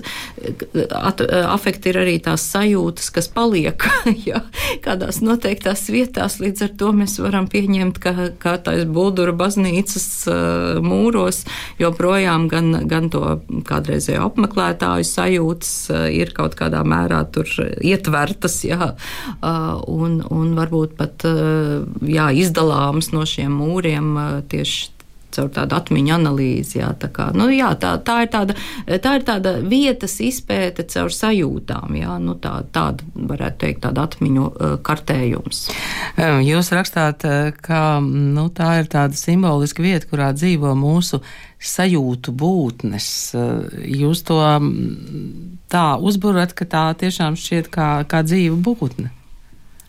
at, 0.93 1.23
afekti 1.23 1.93
ir 1.93 2.01
arī 2.03 2.17
tās 2.23 2.45
sajūtas, 2.53 3.11
kas 3.15 3.31
paliek 3.33 3.85
jā, 4.29 4.43
kādās 4.85 5.21
noteiktās 5.25 5.87
vietās. 5.93 6.39
Līdz 6.43 6.67
ar 6.69 6.75
to 6.81 6.93
mēs 6.97 7.19
varam 7.23 7.49
pieņemt, 7.51 8.01
ka 8.03 8.15
kā 8.41 8.57
tais 8.65 8.85
Buldura 8.89 9.35
baznīcas 9.37 10.09
uh, 10.31 10.81
mūros 10.85 11.45
joprojām 11.81 12.49
gan, 12.53 12.85
gan 12.91 13.09
to 13.13 13.39
kādreizējo 13.69 14.29
apmeklētāju 14.29 15.09
sajūtas 15.09 15.73
uh, 15.93 16.05
ir 16.13 16.35
kaut 16.37 16.59
kādā 16.59 16.85
mērā 16.87 17.23
tur 17.33 17.49
ietvertas, 17.85 18.61
jā, 18.69 18.93
uh, 18.93 19.73
un, 19.89 20.21
un 20.29 20.55
varbūt 20.59 20.97
pat 20.99 21.25
jā, 22.09 22.29
izdalāmas 22.35 23.13
no 23.15 23.25
šiem 23.29 23.53
mūriem 23.59 24.15
tieši 24.51 24.98
caur 25.35 25.51
tādu 25.55 25.77
atmiņu 25.79 26.15
analīzi. 26.17 26.79
Jā, 26.81 26.93
tā, 27.01 27.11
kā, 27.15 27.29
nu, 27.37 27.49
jā, 27.53 27.71
tā, 27.81 27.95
tā, 28.05 28.21
ir 28.25 28.31
tāda, 28.33 28.57
tā 29.05 29.15
ir 29.19 29.27
tāda 29.29 29.55
vietas 29.65 30.19
izpēte 30.25 30.87
caur 30.89 31.13
sajūtām. 31.15 31.97
Jā, 31.99 32.17
nu, 32.23 32.37
tā, 32.41 32.55
tāda, 32.75 33.07
varētu 33.15 33.61
teikt, 33.65 33.83
tāda 33.87 34.07
atmiņu 34.09 34.47
uh, 34.49 34.77
kartējums. 34.85 35.67
Jūs 36.49 36.73
rakstāt, 36.77 37.27
uh, 37.29 37.51
ka 37.65 37.83
nu, 38.05 38.49
tā 38.55 38.79
ir 38.83 38.91
tāda 38.93 39.19
simboliska 39.19 39.85
vieta, 39.85 40.09
kurā 40.11 40.33
dzīvo 40.37 40.75
mūsu 40.79 41.23
sajūtu 41.59 42.35
būtnes. 42.39 43.13
Uh, 43.37 43.85
jūs 43.85 44.25
to 44.29 44.41
mm, 44.41 45.61
tā 45.73 45.87
uzburat, 46.01 46.57
ka 46.57 46.69
tā 46.69 46.89
tiešām 46.99 47.39
šķiet 47.39 47.71
kā, 47.75 47.93
kā 48.09 48.25
dzīva 48.27 48.59
būtne. 48.65 49.13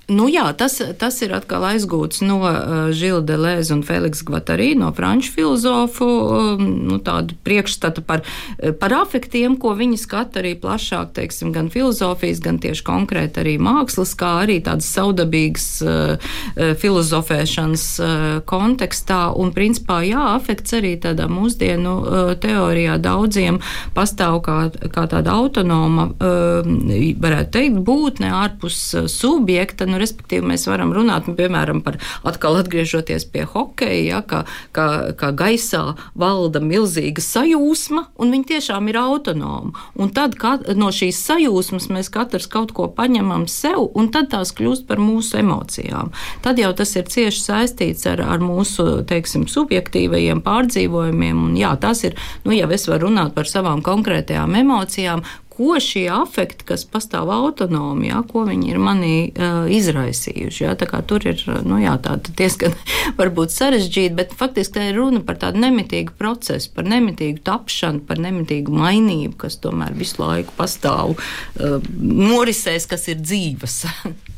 Nu, 0.10 0.25
jā, 0.25 0.48
tas, 0.58 0.80
tas 0.98 1.20
ir 1.22 1.36
atkal 1.38 1.62
aizgūts 1.70 2.24
no 2.25 2.39
uh, 2.42 2.89
Žila 2.96 3.22
Delēza 3.30 3.75
un 3.75 3.84
Feliks 3.86 4.24
Gvatarī, 4.25 4.72
no 4.74 4.89
franču 4.98 5.36
filozofu, 5.36 6.08
um, 6.08 6.63
nu, 6.89 6.98
tādu 7.06 7.36
priekšstatu 7.46 8.01
par, 8.08 8.24
uh, 8.25 8.72
par 8.74 8.96
afektiem, 8.98 9.54
ko 9.62 9.75
viņi 9.78 10.00
skata 10.01 10.42
arī 10.42 10.56
plašāk, 10.58 11.12
teiksim, 11.13 11.51
gan 11.54 11.70
filozofijas, 11.70 12.42
gan 12.42 12.58
tieši 12.58 12.86
konkrēti 12.88 13.44
arī 13.44 13.54
mākslas, 13.62 14.16
kā 14.18 14.32
arī 14.48 14.58
tādas 14.66 14.89
saudabīgas 14.89 15.68
uh, 15.86 16.16
uh, 16.18 16.74
filozofēšanas 16.82 17.86
uh, 18.01 18.25
kontekstā. 18.50 19.20
Un, 19.38 19.54
principā, 19.54 20.01
jā, 20.08 20.25
afekts 20.39 20.74
arī 20.80 20.96
tādā 21.06 21.30
mūsdienu 21.30 21.96
uh, 22.00 22.34
teorijā 22.42 22.98
daudziem 22.98 23.62
pastāv 23.94 24.39
kā, 24.50 24.58
kā 24.89 25.06
tāda 25.13 25.38
autonoma, 25.38 26.10
uh, 26.18 26.74
varētu 27.22 27.56
teikt, 27.60 27.80
būtne 27.86 28.34
ārpus 28.42 28.82
uh, 28.98 29.06
subjekta. 29.06 29.86
Nu, 29.86 29.99
respektīvi 30.00 30.48
mēs 30.53 30.65
varam 30.70 30.94
runāt, 30.96 31.27
nu, 31.29 31.36
piemēram, 31.38 31.82
par 31.86 32.00
atkal 32.27 32.60
atgriežoties 32.60 33.27
pie 33.34 33.46
hokeja, 33.50 34.00
ja, 34.06 34.22
ka, 34.25 34.44
ka, 34.75 34.88
ka 35.20 35.32
gaisā 35.36 35.84
valda 36.20 36.62
milzīga 36.63 37.24
sajūsma, 37.24 38.06
un 38.20 38.34
viņi 38.36 38.50
tiešām 38.53 38.89
ir 38.91 39.00
autonomi. 39.01 39.74
Un 40.00 40.13
tad 40.15 40.38
kā, 40.39 40.56
no 40.79 40.91
šīs 40.96 41.20
sajūsmas 41.27 41.89
mēs 41.94 42.12
katrs 42.13 42.50
kaut 42.51 42.74
ko 42.75 42.88
paņemam 42.96 43.48
sev, 43.51 43.89
un 43.98 44.10
tad 44.13 44.32
tās 44.34 44.53
kļūst 44.56 44.88
par 44.89 45.01
mūsu 45.03 45.41
emocijām. 45.44 46.13
Tad 46.46 46.62
jau 46.62 46.72
tas 46.77 46.96
ir 46.96 47.10
cieši 47.12 47.44
saistīts 47.44 48.08
ar, 48.10 48.24
ar 48.24 48.44
mūsu, 48.44 49.01
teiksim, 49.10 49.48
subjektīvajiem 49.51 50.44
pārdzīvojumiem, 50.46 51.44
un 51.50 51.60
jā, 51.60 51.75
tas 51.82 52.06
ir, 52.08 52.18
nu, 52.46 52.56
ja 52.56 52.70
es 52.70 52.88
varu 52.89 53.10
runāt 53.10 53.36
par 53.36 53.50
savām 53.50 53.84
konkrētajām 53.86 54.58
emocijām, 54.60 55.24
ko 55.60 55.75
šie 55.84 56.06
afekti, 56.16 56.63
kas 56.72 56.86
pastāv 56.88 57.28
autonomi, 57.36 58.08
jā, 58.08 58.22
ko 58.32 58.46
viņi 58.48 58.70
ir 58.72 58.80
manī 58.80 59.16
uh, 59.28 59.66
izraisījuši. 59.68 60.63
Jā, 60.63 60.75
tur 61.10 61.28
ir 61.28 61.44
nu, 61.68 61.82
jā, 61.84 61.98
diezgan 62.39 62.78
varbūt 63.20 63.51
sarežģīti, 63.51 64.16
bet 64.16 64.32
faktiski 64.39 64.78
tā 64.78 64.88
ir 64.94 65.01
runa 65.01 65.20
par 65.28 65.42
tādu 65.42 65.60
nemitīgu 65.60 66.16
procesu, 66.20 66.72
par 66.78 66.88
nemitīgu 66.88 67.44
tapšanu, 67.44 68.06
par 68.08 68.24
nemitīgu 68.24 68.72
mainību, 68.72 69.36
kas 69.44 69.60
tomēr 69.60 70.00
visu 70.00 70.24
laiku 70.24 70.56
pastāv, 70.56 71.18
uh, 71.20 71.92
norisēs, 72.00 72.88
kas 72.88 73.10
ir 73.12 73.20
dzīves. 73.20 73.82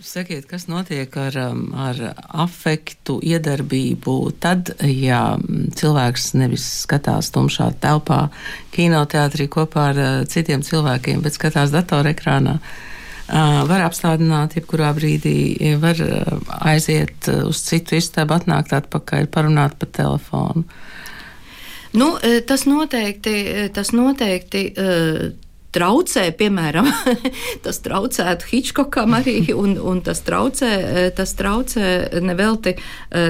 Sakiet, 0.00 0.46
kas 0.48 0.64
notiek 0.64 1.12
ar, 1.20 1.34
um, 1.50 1.66
ar 1.76 1.98
afektu 2.16 3.18
iedarbību 3.20 4.14
tad, 4.40 4.72
ja 4.80 5.36
cilvēks 5.76 6.32
nevis 6.38 6.64
skatās 6.84 7.30
tumšā 7.34 7.70
telpā, 7.82 8.28
kinoteātrī 8.74 9.48
kopā 9.52 9.90
ar 9.92 10.00
uh, 10.00 10.14
citiem 10.30 10.64
cilvēkiem, 10.66 11.22
bet 11.24 11.36
skatās 11.36 11.74
datorekrānā? 11.74 12.58
Uh, 13.30 13.60
var 13.70 13.84
apstādināt, 13.86 14.56
jebkurā 14.58 14.90
brīdī 14.96 15.74
var 15.82 16.00
uh, 16.02 16.40
aiziet 16.72 17.30
uz 17.44 17.62
citu 17.66 17.98
istabu, 18.00 18.34
atnākt 18.34 18.74
atpakaļ, 18.74 19.28
parunāt 19.30 19.78
pa 19.78 19.86
telefonu. 19.86 20.64
Nu, 21.90 22.12
tas 22.46 22.68
noteikti, 22.70 23.32
tas 23.74 23.88
noteikti 23.90 24.60
traucē, 25.74 26.26
piemēram, 26.36 26.88
tas 27.64 27.80
traucētu 27.84 28.48
Hitchcockam 28.50 29.14
arī, 29.18 29.36
un, 29.54 29.76
un 29.78 30.00
tas 30.04 30.22
traucē, 30.26 30.70
tas 31.16 31.34
traucē 31.38 32.20
nevelti, 32.24 32.74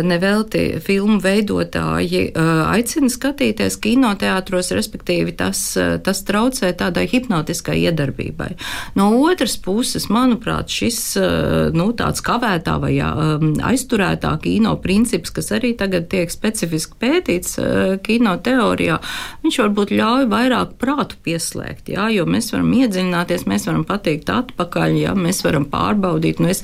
nevelti 0.07 0.65
filmu 0.85 1.21
veidotāji 1.23 2.31
aicina 2.35 3.11
skatīties 3.13 3.77
kinoteātros, 3.85 4.73
respektīvi 4.77 5.35
tas, 5.37 5.63
tas 6.05 6.23
traucē 6.27 6.73
tādai 6.79 7.07
hipnotiskai 7.11 7.79
iedarbībai. 7.85 8.55
No 8.99 9.11
otras 9.21 9.57
puses, 9.61 10.09
manuprāt, 10.13 10.73
šis, 10.73 11.01
nu, 11.77 11.91
tāds 11.97 12.25
kavētā 12.25 12.79
vai 12.83 12.95
aizturētā 13.71 14.33
kino 14.45 14.77
princips, 14.83 15.33
kas 15.35 15.53
arī 15.57 15.75
tagad 15.79 16.09
tiek 16.13 16.33
specifiski 16.33 16.97
pētīts 17.01 17.59
kino 18.07 18.37
teorijā, 18.41 19.01
viņš 19.45 19.61
varbūt 19.65 19.95
ļauj 19.97 20.29
vairāk 20.31 20.77
prātu 20.81 21.21
pieslēgt, 21.25 21.93
jā, 21.93 22.09
jo 22.15 22.27
mēs 22.31 22.51
varam 22.55 22.71
iedziļināties, 22.79 23.47
mēs 23.51 23.67
varam 23.69 23.85
pateikt 23.89 24.31
atpakaļ, 24.33 24.97
ja 25.01 25.15
mēs 25.19 25.43
varam 25.47 25.67
pārbaudīt. 25.71 26.41
Nu 26.43 26.51
es, 26.53 26.63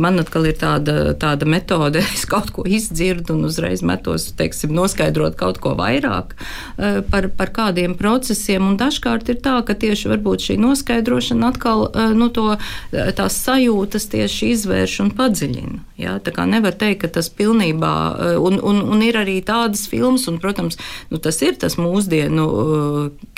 man 0.00 0.20
atkal 0.22 0.48
ir 0.50 0.58
tāda, 0.60 1.12
tāda 1.18 1.48
metode, 1.48 2.02
es 2.16 2.24
kaut 2.28 2.52
ko 2.54 2.64
izdzirdu 2.68 3.36
un 3.36 3.48
uzreiz 3.48 3.82
metos, 3.86 4.30
teiksim, 4.38 4.74
noskaidrot 4.76 5.38
kaut 5.38 5.60
ko 5.62 5.74
vairāk 5.78 6.34
eh, 6.36 7.00
par, 7.10 7.30
par 7.38 7.52
kādiem 7.54 7.96
procesiem. 7.98 8.72
Un 8.72 8.78
dažkārt 8.80 9.30
ir 9.32 9.42
tā, 9.44 9.58
ka 9.66 9.76
tieši 9.78 10.12
varbūt 10.14 10.48
šī 10.48 10.58
noskaidrošana 10.62 11.52
atkal 11.52 11.88
eh, 11.88 12.14
nu, 12.16 12.30
to, 12.34 12.50
eh, 12.56 13.12
tās 13.16 13.38
sajūtas 13.44 14.10
tieši 14.14 14.54
izvērš 14.56 15.00
un 15.06 15.14
padziļina. 15.18 15.87
Ja? 15.98 16.16
Tā 16.22 16.32
kā 16.34 16.46
nevar 16.48 16.76
teikt, 16.78 17.02
ka 17.02 17.10
tas 17.18 17.28
pilnībā, 17.34 17.92
un, 18.38 18.58
un, 18.62 18.80
un 18.94 19.02
ir 19.04 19.18
arī 19.18 19.38
tādas 19.46 19.86
filmas, 19.90 20.28
un, 20.30 20.38
protams, 20.42 20.78
nu, 21.10 21.18
tas 21.22 21.40
ir 21.42 21.58
tas 21.60 21.78
mūsdienu 21.80 22.46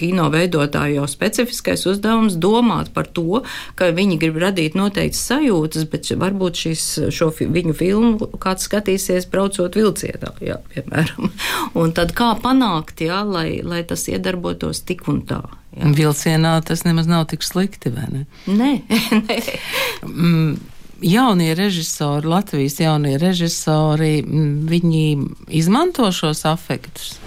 kino 0.01 0.29
veidotāju 0.33 1.01
jau 1.01 1.07
specifiskais 1.11 1.87
uzdevums 1.89 2.37
domāt 2.41 2.93
par 2.95 3.09
to, 3.09 3.43
ka 3.79 3.91
viņi 3.97 4.19
grib 4.21 4.41
radīt 4.43 4.77
noteiktas 4.79 5.23
sajūtas, 5.31 5.87
bet 5.91 6.11
varbūt 6.21 6.65
šis, 6.65 6.87
šo 7.15 7.31
viņu 7.41 7.77
filmu 7.77 8.31
kāds 8.43 8.67
skatīsies 8.69 9.29
braucot 9.31 9.79
vilcienā, 9.79 10.35
jā, 10.45 10.59
piemēram. 10.75 11.31
Un 11.81 11.95
tad 11.97 12.13
kā 12.17 12.35
panākt, 12.43 13.01
jā, 13.07 13.23
lai, 13.25 13.61
lai 13.65 13.83
tas 13.89 14.07
iedarbotos 14.11 14.85
tik 14.87 15.07
un 15.11 15.23
tā. 15.29 15.43
Jā. 15.77 15.93
Vilcienā 15.95 16.57
tas 16.67 16.83
nemaz 16.83 17.07
nav 17.07 17.29
tik 17.31 17.47
slikti, 17.47 17.93
vai 17.95 18.09
ne? 18.11 18.27
Nē, 18.51 18.73
nē. 19.23 19.39
Mm, 21.01 21.09
jaunie 21.09 21.55
režisori, 21.55 22.27
Latvijas 22.27 22.81
jaunie 22.81 23.19
režisori, 23.19 24.23
viņi 24.69 25.29
izmanto 25.49 26.13
šos 26.13 26.45
afektus. 26.45 27.19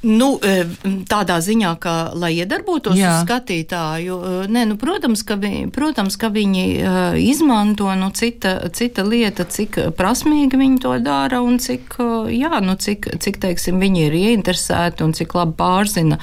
Nu, 0.00 0.38
e, 0.40 0.64
tādā 1.04 1.36
ziņā, 1.44 1.74
ka, 1.76 1.94
lai 2.16 2.30
iedarbotos 2.40 2.96
Jā. 2.96 3.18
uz 3.18 3.26
skatītāju, 3.26 4.14
e, 4.16 4.36
nē, 4.48 4.62
nu, 4.70 4.76
protams, 4.80 5.20
ka, 5.28 5.36
vi, 5.36 5.66
protams, 5.68 6.16
ka 6.16 6.30
viņi 6.32 6.62
uh, 6.80 7.16
izmanto, 7.20 7.90
nu, 8.00 8.08
cita, 8.16 8.54
cita 8.72 9.04
lieta, 9.04 9.44
cik 9.44 9.76
prasmīgi 9.98 10.56
viņi 10.56 10.80
to 10.80 10.94
dara 11.04 11.42
un 11.44 11.58
cik, 11.60 11.98
jā, 12.32 12.62
nu, 12.64 12.78
cik, 12.80 13.10
cik, 13.20 13.40
teiksim, 13.42 13.76
viņi 13.82 14.06
ir 14.06 14.16
ieinteresēti 14.16 15.04
un 15.04 15.12
cik 15.16 15.34
labi 15.36 15.52
pārzina, 15.58 16.16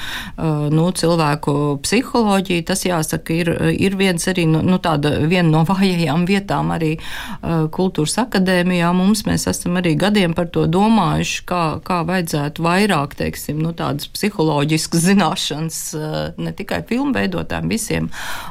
nu, 0.74 0.88
cilvēku 0.98 1.78
psiholoģiju. 1.86 2.66
Tas, 2.66 2.82
jāsaka, 2.88 3.36
ir, 3.36 3.52
ir 3.78 3.98
viens 4.00 4.26
arī, 4.32 4.48
nu, 4.50 4.64
nu 4.66 4.82
tāda 4.82 5.14
viena 5.22 5.52
no 5.54 5.64
vājajām 5.70 6.26
vietām 6.30 6.74
arī 6.74 6.96
kultūras 7.44 8.18
akadēmijā. 8.26 8.90
Mums 8.98 9.28
mēs 9.30 9.46
esam 9.54 9.78
arī 9.78 9.94
gadiem 10.00 10.34
par 10.38 10.50
to 10.50 10.66
domājuši, 10.72 11.46
kā, 11.48 11.64
kā 11.86 12.02
vajadzētu 12.10 12.66
vairāk, 12.66 13.18
teiksim, 13.22 13.67
nu, 13.68 13.74
tādas 13.76 14.08
psiholoģiskas 14.12 15.04
zināšanas 15.10 15.80
eh, 15.98 16.16
ne 16.40 16.54
tikai 16.56 16.82
filmu 16.88 17.14
veidotājiem, 17.18 17.70
visiem 17.72 18.10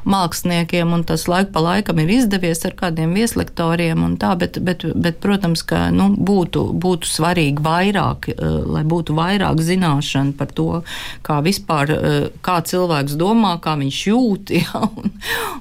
māksliniekiem, 0.08 0.92
un 0.92 1.04
tas 1.08 1.26
laik 1.30 1.52
pa 1.54 1.62
laikam 1.64 2.00
ir 2.02 2.12
izdevies 2.18 2.64
ar 2.68 2.76
kādiem 2.78 3.14
vieslektoriem 3.16 4.04
un 4.04 4.16
tā, 4.20 4.34
bet, 4.38 4.60
bet, 4.64 4.84
bet 4.94 5.20
protams, 5.24 5.64
ka 5.66 5.86
nu, 5.94 6.10
būtu, 6.16 6.66
būtu 6.82 7.10
svarīgi 7.10 7.64
vairāk, 7.64 8.30
eh, 8.34 8.58
lai 8.76 8.84
būtu 8.86 9.16
vairāk 9.16 9.62
zināšana 9.64 10.36
par 10.36 10.52
to, 10.52 10.82
kā 11.26 11.40
vispār, 11.44 11.94
eh, 11.96 12.18
kā 12.44 12.60
cilvēks 12.66 13.16
domā, 13.18 13.56
kā 13.62 13.76
viņš 13.80 14.02
jūt, 14.10 14.54
ja, 14.60 14.82
un, 14.84 15.12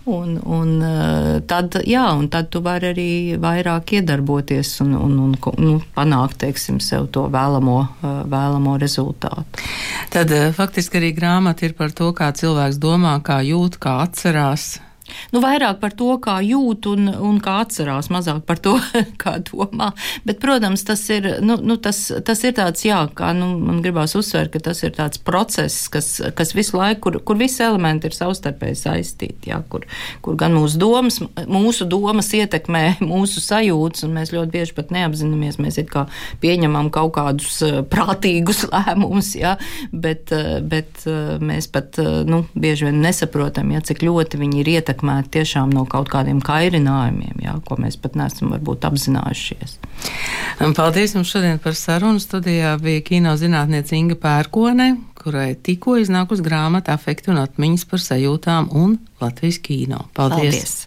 un, 0.06 0.36
un 0.44 1.42
tad, 1.48 1.80
jā, 1.88 2.06
un 2.18 2.30
tad 2.32 2.52
tu 2.54 2.62
vari 2.66 2.92
arī 2.92 3.10
vairāk 3.42 3.96
iedarboties 4.00 4.76
un, 4.84 4.96
un, 5.00 5.18
un 5.24 5.36
nu, 5.62 5.80
panākt, 5.96 6.40
teiksim, 6.44 6.82
sev 6.84 7.08
to 7.14 7.28
vēlamo, 7.32 7.78
vēlamo 8.30 8.76
rezultātu. 8.82 9.45
Tad 10.14 10.32
eh, 10.32 10.52
faktiski 10.56 11.00
arī 11.02 11.12
grāmata 11.18 11.66
ir 11.68 11.76
par 11.78 11.94
to, 11.96 12.12
kā 12.16 12.32
cilvēks 12.36 12.80
domā, 12.82 13.18
kā 13.26 13.42
jūt, 13.46 13.80
kā 13.84 13.98
atcerās. 14.06 14.78
Nu, 15.34 15.42
vairāk 15.44 15.80
par 15.82 15.94
to, 15.98 16.16
kā 16.22 16.40
jūt 16.46 16.88
un, 16.90 17.10
un 17.10 17.38
kā 17.44 17.60
atcerās, 17.64 18.10
mazāk 18.14 18.42
par 18.48 18.60
to, 18.62 18.76
kā 19.22 19.38
domā. 19.46 19.92
Bet, 20.26 20.40
protams, 20.42 20.86
tas 20.88 21.04
ir, 21.14 21.28
nu, 21.46 21.58
nu, 21.62 21.78
tas, 21.82 22.00
tas 22.26 22.42
ir 22.48 22.56
tāds, 22.58 22.86
jā, 22.88 23.04
kā 23.18 23.32
nu, 23.38 23.52
man 23.62 23.82
gribās 23.86 24.16
uzsvērt, 24.18 24.54
ka 24.56 24.64
tas 24.70 24.82
ir 24.86 24.96
tāds 24.98 25.22
process, 25.22 25.86
kas, 25.94 26.10
kas 26.38 26.56
visu 26.58 26.80
laiku, 26.80 27.04
kur, 27.06 27.20
kur 27.28 27.40
visi 27.40 27.62
elementi 27.66 28.10
ir 28.10 28.18
savstarpēji 28.18 28.80
saistīti, 28.82 29.52
jā, 29.52 29.62
kur, 29.70 29.86
kur 30.26 30.40
gan 30.40 30.56
mūsu 30.58 30.82
domas, 30.82 31.20
mūsu 31.46 31.88
domas 31.90 32.32
ietekmē 32.36 32.86
mūsu 33.14 33.44
sajūtas, 33.46 34.08
un 34.08 34.18
mēs 34.18 34.34
ļoti 34.36 34.54
bieži 34.58 34.78
pat 34.78 34.94
neapzināmies, 34.96 35.62
mēs 35.62 35.80
it 35.82 35.92
kā 35.94 36.08
pieņemam 36.42 36.90
kaut 36.94 37.14
kādus 37.20 37.62
eh, 37.66 37.82
prātīgus 37.86 38.66
lēmumus, 38.74 39.36
jā, 39.38 39.56
bet, 39.94 40.34
eh, 40.34 40.58
bet 40.66 41.06
eh, 41.06 41.38
mēs 41.38 41.70
pat, 41.70 42.02
nu, 42.26 42.44
bieži 42.58 42.90
vien 42.90 43.02
nesaprotam, 43.04 43.70
jā, 43.76 43.86
cik 43.86 44.02
ļoti 44.06 44.42
viņi 44.42 44.62
ir 44.64 44.74
ietekmēti 44.78 44.95
ietekmēti 44.96 45.32
tiešām 45.36 45.74
no 45.74 45.86
kaut 45.86 46.10
kādiem 46.10 46.40
kairinājumiem, 46.42 47.44
jā, 47.44 47.56
ko 47.68 47.78
mēs 47.78 47.98
pat 48.00 48.16
neesam 48.16 48.52
varbūt 48.54 48.88
apzinājušies. 48.88 49.78
Paldies 50.76 51.16
jums 51.16 51.32
šodien 51.32 51.60
par 51.60 51.76
sarunu. 51.76 52.20
Studijā 52.20 52.78
bija 52.80 53.02
kino 53.04 53.36
zinātniece 53.36 53.96
Inga 53.96 54.16
Pērkone, 54.16 54.96
kurai 55.20 55.56
tikko 55.56 55.98
iznākus 56.00 56.44
grāmata 56.46 56.96
Afekti 56.96 57.32
un 57.34 57.42
atmiņas 57.44 57.86
par 57.90 58.00
sajūtām 58.00 58.72
un 58.72 59.00
Latvijas 59.22 59.60
kino. 59.60 60.06
Paldies! 60.16 60.40
Paldies. 60.40 60.76